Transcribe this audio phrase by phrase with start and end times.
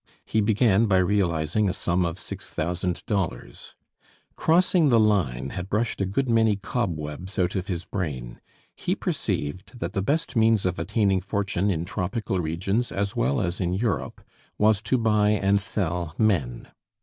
[0.25, 3.75] He began by realizing a sum of six thousand dollars.
[4.35, 8.41] Crossing the line had brushed a good many cobwebs out of his brain;
[8.75, 13.61] he perceived that the best means of attaining fortune in tropical regions, as well as
[13.61, 14.23] in Europe,
[14.57, 16.69] was to buy and sell men.